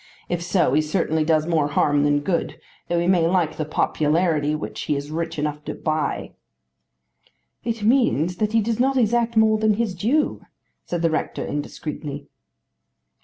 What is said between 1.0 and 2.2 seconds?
does more harm